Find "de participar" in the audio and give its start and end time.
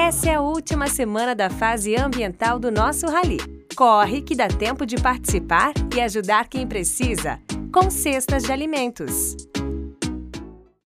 4.86-5.72